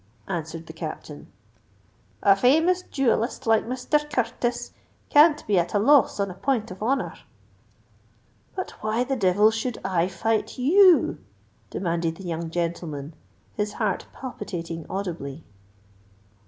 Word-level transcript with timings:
answered 0.27 0.65
the 0.65 0.73
Captain. 0.73 1.27
"A 2.23 2.35
famous 2.35 2.81
duellist 2.81 3.45
like 3.45 3.67
Misther 3.67 3.99
Curtis, 3.99 4.71
can't 5.11 5.45
be 5.45 5.59
at 5.59 5.75
a 5.75 5.77
loss 5.77 6.19
on 6.19 6.31
a 6.31 6.33
point 6.33 6.71
of 6.71 6.81
honour." 6.81 7.13
"But 8.55 8.71
why 8.81 9.03
the 9.03 9.15
devil 9.15 9.51
should 9.51 9.77
I 9.85 10.07
fight 10.07 10.57
you?" 10.57 11.19
demanded 11.69 12.15
the 12.15 12.23
young 12.25 12.49
gentleman, 12.49 13.13
his 13.55 13.73
heart 13.73 14.07
palpitating 14.11 14.87
audibly. 14.89 15.43